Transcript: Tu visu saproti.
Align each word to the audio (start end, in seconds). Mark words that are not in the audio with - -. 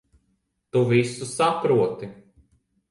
Tu 0.71 0.81
visu 0.93 1.31
saproti. 1.37 2.13